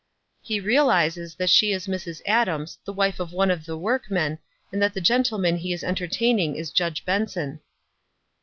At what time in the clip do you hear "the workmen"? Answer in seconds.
3.67-4.39